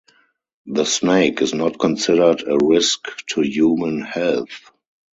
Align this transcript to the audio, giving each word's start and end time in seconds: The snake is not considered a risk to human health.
The 0.65 0.83
snake 0.85 1.43
is 1.43 1.53
not 1.53 1.77
considered 1.77 2.41
a 2.41 2.57
risk 2.59 3.05
to 3.35 3.41
human 3.41 4.01
health. 4.01 4.71